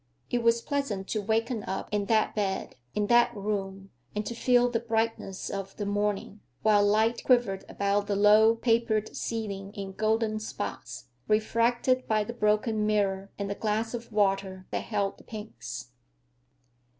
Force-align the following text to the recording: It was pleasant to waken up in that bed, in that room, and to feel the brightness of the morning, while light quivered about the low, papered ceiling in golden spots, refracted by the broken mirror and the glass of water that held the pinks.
It 0.31 0.41
was 0.41 0.63
pleasant 0.63 1.07
to 1.09 1.21
waken 1.21 1.63
up 1.65 1.87
in 1.91 2.05
that 2.05 2.33
bed, 2.33 2.75
in 2.95 3.05
that 3.05 3.37
room, 3.37 3.91
and 4.15 4.25
to 4.25 4.33
feel 4.33 4.67
the 4.67 4.79
brightness 4.79 5.47
of 5.51 5.77
the 5.77 5.85
morning, 5.85 6.39
while 6.63 6.83
light 6.83 7.23
quivered 7.23 7.63
about 7.69 8.07
the 8.07 8.15
low, 8.15 8.55
papered 8.55 9.15
ceiling 9.15 9.71
in 9.73 9.91
golden 9.91 10.39
spots, 10.39 11.09
refracted 11.27 12.07
by 12.07 12.23
the 12.23 12.33
broken 12.33 12.87
mirror 12.87 13.29
and 13.37 13.47
the 13.47 13.53
glass 13.53 13.93
of 13.93 14.11
water 14.11 14.65
that 14.71 14.85
held 14.85 15.19
the 15.19 15.23
pinks. 15.23 15.91